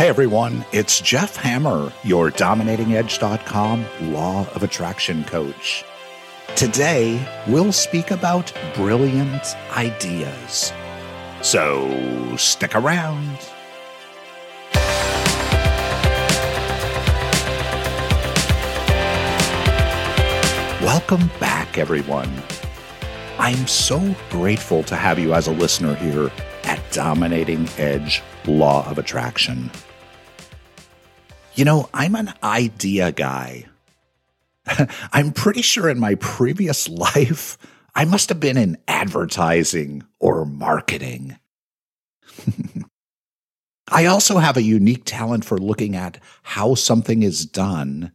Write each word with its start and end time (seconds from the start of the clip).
Hey 0.00 0.08
everyone, 0.08 0.64
it's 0.72 0.98
Jeff 1.02 1.36
Hammer, 1.36 1.92
your 2.04 2.30
dominatingedge.com 2.30 3.84
law 4.14 4.48
of 4.54 4.62
attraction 4.62 5.24
coach. 5.24 5.84
Today, 6.56 7.22
we'll 7.46 7.70
speak 7.70 8.10
about 8.10 8.50
brilliant 8.74 9.54
ideas. 9.72 10.72
So 11.42 12.34
stick 12.38 12.74
around. 12.74 13.36
Welcome 20.80 21.30
back, 21.38 21.76
everyone. 21.76 22.42
I'm 23.38 23.66
so 23.66 24.16
grateful 24.30 24.82
to 24.84 24.96
have 24.96 25.18
you 25.18 25.34
as 25.34 25.46
a 25.46 25.52
listener 25.52 25.94
here 25.96 26.30
at 26.64 26.80
Dominating 26.90 27.68
Edge 27.76 28.22
Law 28.46 28.88
of 28.90 28.96
Attraction. 28.96 29.70
You 31.54 31.64
know, 31.64 31.88
I'm 31.92 32.14
an 32.14 32.32
idea 32.42 33.12
guy. 33.12 33.66
I'm 35.12 35.32
pretty 35.32 35.62
sure 35.62 35.88
in 35.88 35.98
my 35.98 36.14
previous 36.16 36.88
life, 36.88 37.58
I 37.94 38.04
must 38.04 38.28
have 38.28 38.40
been 38.40 38.56
in 38.56 38.78
advertising 38.86 40.04
or 40.20 40.44
marketing. 40.44 41.38
I 43.88 44.06
also 44.06 44.38
have 44.38 44.56
a 44.56 44.62
unique 44.62 45.02
talent 45.04 45.44
for 45.44 45.58
looking 45.58 45.96
at 45.96 46.18
how 46.42 46.76
something 46.76 47.24
is 47.24 47.44
done 47.44 48.12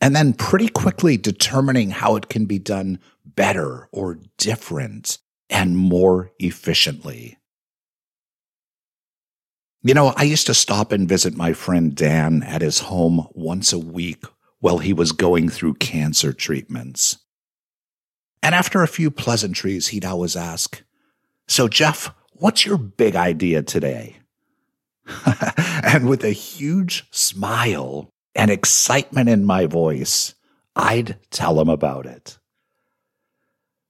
and 0.00 0.14
then 0.14 0.34
pretty 0.34 0.68
quickly 0.68 1.16
determining 1.16 1.90
how 1.90 2.16
it 2.16 2.28
can 2.28 2.44
be 2.44 2.58
done 2.58 2.98
better 3.24 3.88
or 3.90 4.18
different 4.36 5.18
and 5.48 5.76
more 5.76 6.30
efficiently. 6.38 7.37
You 9.88 9.94
know, 9.94 10.12
I 10.18 10.24
used 10.24 10.46
to 10.48 10.52
stop 10.52 10.92
and 10.92 11.08
visit 11.08 11.34
my 11.34 11.54
friend 11.54 11.96
Dan 11.96 12.42
at 12.42 12.60
his 12.60 12.80
home 12.80 13.26
once 13.32 13.72
a 13.72 13.78
week 13.78 14.22
while 14.60 14.80
he 14.80 14.92
was 14.92 15.12
going 15.12 15.48
through 15.48 15.76
cancer 15.76 16.34
treatments. 16.34 17.16
And 18.42 18.54
after 18.54 18.82
a 18.82 18.86
few 18.86 19.10
pleasantries, 19.10 19.88
he'd 19.88 20.04
always 20.04 20.36
ask, 20.36 20.82
So, 21.46 21.68
Jeff, 21.68 22.14
what's 22.32 22.66
your 22.66 22.76
big 22.76 23.16
idea 23.16 23.62
today? 23.62 24.18
and 25.82 26.06
with 26.06 26.22
a 26.22 26.32
huge 26.32 27.06
smile 27.10 28.10
and 28.34 28.50
excitement 28.50 29.30
in 29.30 29.46
my 29.46 29.64
voice, 29.64 30.34
I'd 30.76 31.16
tell 31.30 31.58
him 31.58 31.70
about 31.70 32.04
it. 32.04 32.38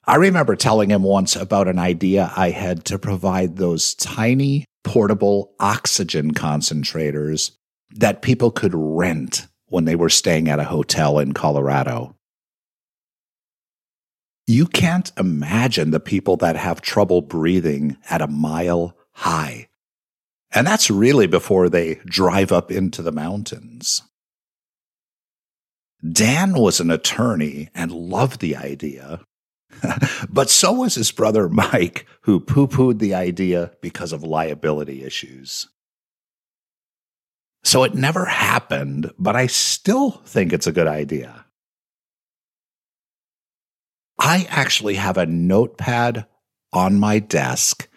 I 0.05 0.15
remember 0.15 0.55
telling 0.55 0.91
him 0.91 1.03
once 1.03 1.35
about 1.35 1.67
an 1.67 1.81
idea 1.81 2.33
I 2.37 2.51
had 2.51 2.85
to 2.85 3.01
provide 3.01 3.57
those 3.57 3.97
tiny 3.97 4.65
portable 4.85 5.55
oxygen 5.61 6.33
concentrators 6.33 7.53
that 7.91 8.23
people 8.23 8.51
could 8.51 8.73
rent 8.75 9.47
when 9.67 9.85
they 9.85 9.97
were 9.97 10.09
staying 10.09 10.49
at 10.49 10.61
a 10.61 10.65
hotel 10.65 11.19
in 11.19 11.33
Colorado. 11.33 12.15
You 14.47 14.67
can't 14.67 15.13
imagine 15.19 15.91
the 15.91 16.01
people 16.01 16.39
that 16.39 16.57
have 16.57 16.81
trouble 16.81 17.21
breathing 17.21 17.99
at 18.09 18.23
a 18.23 18.27
mile 18.27 18.97
high. 19.13 19.69
And 20.53 20.67
that's 20.67 20.91
really 20.91 21.27
before 21.27 21.69
they 21.69 21.97
drive 22.07 22.51
up 22.51 22.71
into 22.71 23.03
the 23.03 23.13
mountains. 23.13 24.03
Dan 26.03 26.55
was 26.55 26.81
an 26.81 26.91
attorney 26.91 27.69
and 27.75 27.91
loved 27.93 28.41
the 28.41 28.57
idea, 28.57 29.21
but 30.29 30.51
so 30.51 30.73
was 30.73 30.95
his 30.95 31.13
brother 31.13 31.49
Mike, 31.49 32.07
who 32.23 32.41
poo 32.41 32.67
pooed 32.67 32.99
the 32.99 33.15
idea 33.15 33.73
because 33.81 34.13
of 34.13 34.23
liability 34.23 35.05
issues. 35.05 35.69
So 37.65 37.85
it 37.85 37.95
never 37.95 38.25
happened, 38.25 39.13
but 39.19 39.37
I 39.37 39.47
still 39.47 40.11
think 40.11 40.53
it's 40.53 40.67
a 40.67 40.73
good 40.73 40.87
idea. 40.87 41.45
I 44.19 44.47
actually 44.49 44.95
have 44.95 45.17
a 45.17 45.27
notepad 45.27 46.27
on 46.73 46.99
my 46.99 47.19
desk, 47.19 47.89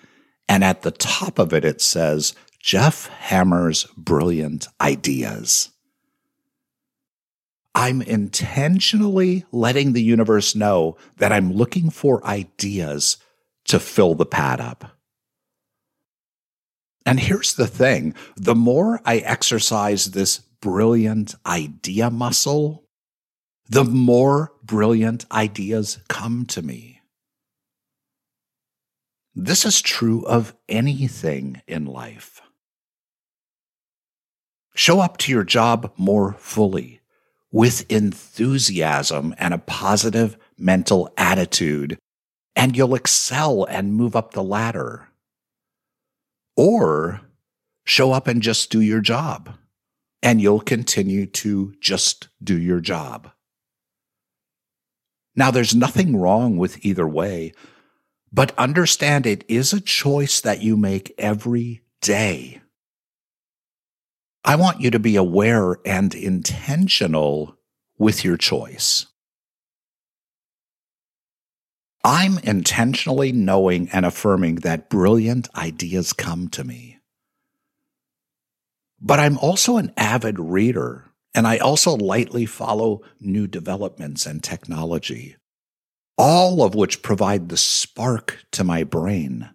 and 0.47 0.63
at 0.63 0.81
the 0.81 0.91
top 0.91 1.39
of 1.39 1.53
it, 1.53 1.65
it 1.65 1.81
says 1.81 2.35
Jeff 2.59 3.07
Hammer's 3.07 3.85
Brilliant 3.97 4.67
Ideas. 4.79 5.69
I'm 7.73 8.01
intentionally 8.01 9.45
letting 9.51 9.93
the 9.93 10.03
universe 10.03 10.55
know 10.55 10.97
that 11.17 11.31
I'm 11.31 11.53
looking 11.53 11.89
for 11.89 12.25
ideas 12.25 13.17
to 13.65 13.79
fill 13.79 14.15
the 14.15 14.25
pad 14.25 14.59
up. 14.59 14.97
And 17.05 17.19
here's 17.19 17.53
the 17.53 17.67
thing 17.67 18.13
the 18.35 18.55
more 18.55 19.01
I 19.05 19.17
exercise 19.17 20.11
this 20.11 20.39
brilliant 20.39 21.35
idea 21.45 22.09
muscle, 22.09 22.83
the 23.67 23.85
more 23.85 24.51
brilliant 24.63 25.25
ideas 25.31 25.99
come 26.07 26.45
to 26.47 26.61
me. 26.61 27.01
This 29.33 29.65
is 29.65 29.81
true 29.81 30.25
of 30.25 30.53
anything 30.67 31.61
in 31.67 31.85
life. 31.85 32.41
Show 34.75 34.99
up 34.99 35.17
to 35.19 35.31
your 35.31 35.43
job 35.43 35.93
more 35.97 36.33
fully 36.33 37.00
with 37.51 37.89
enthusiasm 37.91 39.35
and 39.37 39.53
a 39.53 39.59
positive 39.59 40.37
mental 40.57 41.11
attitude, 41.17 41.97
and 42.55 42.77
you'll 42.77 42.95
excel 42.95 43.65
and 43.65 43.93
move 43.93 44.15
up 44.15 44.31
the 44.31 44.43
ladder. 44.43 45.09
Or 46.55 47.21
show 47.85 48.11
up 48.11 48.27
and 48.27 48.41
just 48.41 48.69
do 48.69 48.81
your 48.81 49.01
job, 49.01 49.57
and 50.21 50.41
you'll 50.41 50.61
continue 50.61 51.25
to 51.25 51.73
just 51.79 52.29
do 52.43 52.57
your 52.57 52.79
job. 52.79 53.31
Now, 55.35 55.51
there's 55.51 55.75
nothing 55.75 56.17
wrong 56.17 56.57
with 56.57 56.85
either 56.85 57.07
way, 57.07 57.53
but 58.31 58.57
understand 58.57 59.25
it 59.25 59.43
is 59.47 59.73
a 59.73 59.81
choice 59.81 60.41
that 60.41 60.61
you 60.61 60.77
make 60.77 61.13
every 61.17 61.81
day. 62.01 62.60
I 64.43 64.55
want 64.55 64.81
you 64.81 64.91
to 64.91 64.99
be 64.99 65.15
aware 65.15 65.77
and 65.85 66.13
intentional 66.13 67.57
with 67.97 68.23
your 68.23 68.37
choice. 68.37 69.05
I'm 72.03 72.39
intentionally 72.39 73.31
knowing 73.31 73.89
and 73.89 74.05
affirming 74.05 74.55
that 74.55 74.89
brilliant 74.89 75.47
ideas 75.55 76.13
come 76.13 76.47
to 76.49 76.63
me. 76.63 76.97
But 78.99 79.19
I'm 79.19 79.37
also 79.37 79.77
an 79.77 79.93
avid 79.95 80.39
reader, 80.39 81.05
and 81.35 81.45
I 81.45 81.57
also 81.57 81.95
lightly 81.95 82.47
follow 82.47 83.01
new 83.19 83.45
developments 83.45 84.25
and 84.25 84.43
technology, 84.43 85.35
all 86.17 86.63
of 86.63 86.73
which 86.73 87.03
provide 87.03 87.49
the 87.49 87.57
spark 87.57 88.45
to 88.53 88.63
my 88.63 88.83
brain, 88.83 89.51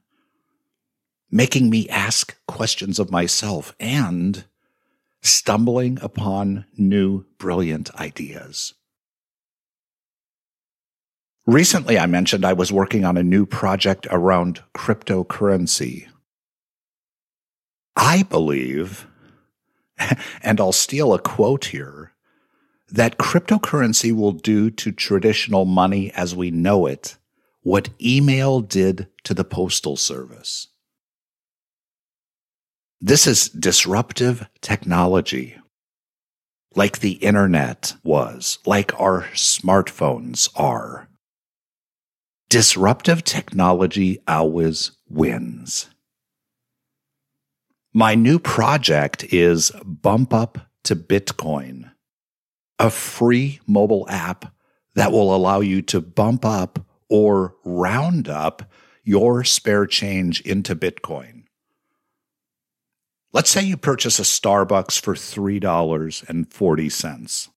making 1.31 1.69
me 1.69 1.89
ask 1.89 2.37
questions 2.47 3.01
of 3.01 3.11
myself 3.11 3.75
and 3.81 4.45
stumbling 5.27 5.99
upon 6.01 6.67
new 6.77 7.25
brilliant 7.39 7.95
ideas. 7.97 8.75
Recently, 11.47 11.99
I 11.99 12.07
mentioned 12.07 12.45
I 12.45 12.55
was 12.55 12.73
working 12.73 13.05
on 13.05 13.17
a 13.17 13.23
new 13.23 13.47
project 13.47 14.07
around 14.11 14.63
cryptocurrency. 14.75 16.09
I 17.95 18.25
believe, 18.25 19.07
and 20.43 20.61
I'll 20.61 20.73
steal 20.73 21.15
a 21.15 21.21
quote 21.21 21.67
here, 21.67 22.13
that 22.89 23.19
cryptocurrency 23.19 24.13
will 24.13 24.33
do 24.33 24.71
to 24.71 24.93
traditional 24.93 25.65
money 25.65 26.13
as 26.13 26.35
we 26.35 26.51
know 26.51 26.87
it 26.87 27.17
what 27.63 27.89
email 28.01 28.61
did 28.61 29.09
to 29.25 29.35
the 29.35 29.43
postal 29.43 29.97
service. 29.97 30.69
This 33.01 33.27
is 33.27 33.51
disruptive 33.51 34.49
technology, 34.63 35.57
like 36.75 37.01
the 37.01 37.13
internet 37.13 37.95
was, 38.03 38.59
like 38.65 38.99
our 38.99 39.25
smartphones 39.35 40.49
are. 40.57 41.07
Disruptive 42.49 43.23
technology 43.23 44.21
always 44.27 44.93
wins. 45.11 45.91
My 47.93 48.15
new 48.15 48.39
project 48.39 49.25
is 49.25 49.73
Bump 49.85 50.33
Up 50.33 50.71
to 50.85 50.97
Bitcoin, 50.97 51.91
a 52.79 52.89
free 52.89 53.61
mobile 53.67 54.07
app 54.09 54.55
that 54.95 55.13
will 55.13 55.37
allow 55.37 55.61
you 55.61 55.83
to 55.83 56.01
bump 56.01 56.47
up 56.47 56.79
or 57.11 57.57
round 57.63 58.27
up 58.27 58.71
your 59.05 59.45
spare 59.45 59.85
change 59.85 60.41
into 60.41 60.75
Bitcoin. 60.75 61.36
Let's 63.33 63.51
say 63.51 63.63
you 63.63 63.77
purchase 63.77 64.19
a 64.19 64.23
Starbucks 64.23 65.01
for 65.01 65.15
$3.40. 65.15 67.49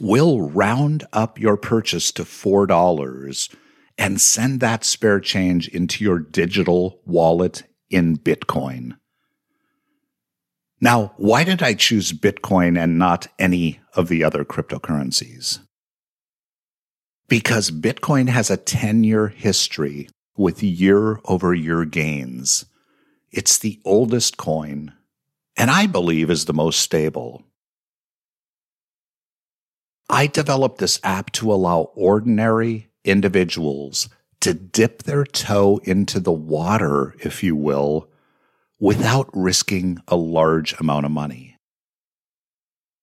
We'll 0.00 0.40
round 0.40 1.06
up 1.12 1.40
your 1.40 1.56
purchase 1.56 2.12
to 2.12 2.24
$4 2.24 3.56
and 3.98 4.20
send 4.20 4.60
that 4.60 4.84
spare 4.84 5.20
change 5.20 5.68
into 5.68 6.04
your 6.04 6.20
digital 6.20 7.00
wallet 7.04 7.64
in 7.90 8.16
Bitcoin. 8.16 8.96
Now, 10.80 11.14
why 11.16 11.42
did 11.42 11.62
I 11.62 11.74
choose 11.74 12.12
Bitcoin 12.12 12.80
and 12.80 12.98
not 12.98 13.26
any 13.38 13.80
of 13.94 14.08
the 14.08 14.22
other 14.22 14.44
cryptocurrencies? 14.44 15.58
Because 17.28 17.72
Bitcoin 17.72 18.28
has 18.28 18.50
a 18.50 18.56
10 18.56 19.02
year 19.02 19.28
history 19.28 20.08
with 20.36 20.62
year 20.62 21.18
over 21.24 21.52
year 21.52 21.84
gains. 21.84 22.64
It's 23.30 23.58
the 23.58 23.80
oldest 23.84 24.36
coin, 24.36 24.92
and 25.56 25.70
I 25.70 25.86
believe 25.86 26.30
is 26.30 26.46
the 26.46 26.54
most 26.54 26.80
stable. 26.80 27.44
I 30.08 30.26
developed 30.26 30.78
this 30.78 30.98
app 31.04 31.32
to 31.32 31.52
allow 31.52 31.90
ordinary 31.94 32.88
individuals 33.04 34.08
to 34.40 34.54
dip 34.54 35.02
their 35.02 35.24
toe 35.24 35.80
into 35.84 36.20
the 36.20 36.32
water, 36.32 37.14
if 37.20 37.42
you 37.42 37.54
will, 37.54 38.08
without 38.80 39.28
risking 39.32 39.98
a 40.08 40.16
large 40.16 40.78
amount 40.80 41.04
of 41.04 41.12
money. 41.12 41.56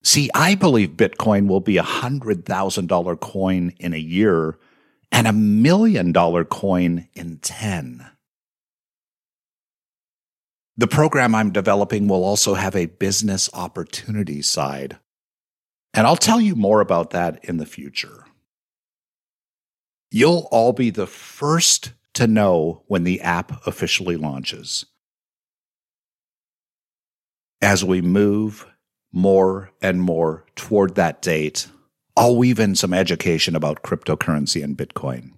See, 0.04 0.30
I 0.34 0.56
believe 0.56 0.92
Bitcoin 0.92 1.48
will 1.48 1.60
be 1.60 1.78
a 1.78 1.84
$100,000 1.84 3.20
coin 3.20 3.74
in 3.80 3.94
a 3.94 3.98
year 3.98 4.58
and 5.12 5.28
a 5.28 5.34
million 5.34 6.12
dollar 6.12 6.46
coin 6.46 7.08
in 7.14 7.38
10. 7.38 8.06
The 10.78 10.88
program 10.88 11.34
I'm 11.34 11.52
developing 11.52 12.08
will 12.08 12.26
also 12.26 12.54
have 12.54 12.76
a 12.76 12.88
business 12.88 13.50
opportunity 13.54 14.42
side. 14.42 14.98
And 15.94 16.06
I'll 16.06 16.18
tell 16.18 16.42
you 16.42 16.56
more 16.56 16.82
about 16.82 17.12
that 17.12 17.46
in 17.46 17.58
the 17.58 17.66
future. 17.66 18.26
You'll 20.12 20.48
all 20.52 20.74
be 20.74 20.90
the 20.90 21.08
first 21.08 21.94
to 22.16 22.28
know 22.28 22.84
when 22.88 23.04
the 23.04 23.22
app 23.22 23.66
officially 23.66 24.18
launches. 24.18 24.86
As 27.62 27.84
we 27.84 28.02
move 28.02 28.66
more 29.14 29.72
and 29.82 30.02
more 30.02 30.46
toward 30.56 30.96
that 30.96 31.22
date, 31.22 31.68
I'll 32.18 32.36
weave 32.36 32.60
in 32.60 32.76
some 32.76 32.94
education 32.94 33.56
about 33.56 33.82
cryptocurrency 33.82 34.64
and 34.64 34.78
Bitcoin. 34.78 35.32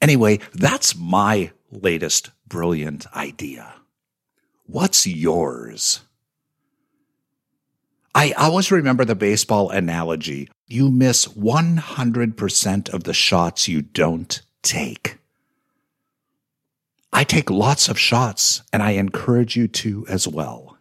Anyway, 0.00 0.40
that's 0.52 0.96
my 0.96 1.52
latest 1.70 2.30
brilliant 2.46 3.06
idea. 3.14 3.74
What's 4.66 5.06
yours? 5.06 6.00
I 8.14 8.32
always 8.32 8.72
remember 8.72 9.04
the 9.04 9.14
baseball 9.14 9.70
analogy. 9.70 10.48
You 10.66 10.90
miss 10.90 11.26
100% 11.28 12.88
of 12.92 13.04
the 13.04 13.14
shots 13.14 13.68
you 13.68 13.82
don't 13.82 14.42
take. 14.62 15.18
I 17.12 17.24
take 17.24 17.50
lots 17.50 17.88
of 17.88 17.98
shots, 17.98 18.62
and 18.72 18.82
I 18.82 18.92
encourage 18.92 19.56
you 19.56 19.68
to 19.68 20.06
as 20.08 20.26
well. 20.28 20.76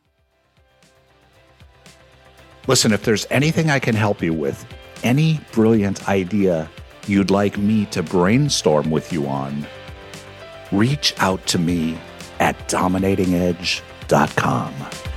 Listen, 2.67 2.93
if 2.93 3.03
there's 3.03 3.25
anything 3.31 3.69
I 3.69 3.79
can 3.79 3.95
help 3.95 4.21
you 4.21 4.33
with, 4.33 4.63
any 5.03 5.39
brilliant 5.51 6.07
idea 6.07 6.69
you'd 7.07 7.31
like 7.31 7.57
me 7.57 7.85
to 7.87 8.03
brainstorm 8.03 8.91
with 8.91 9.11
you 9.11 9.25
on, 9.27 9.65
reach 10.71 11.13
out 11.19 11.45
to 11.47 11.59
me 11.59 11.99
at 12.39 12.55
dominatingedge.com. 12.69 15.08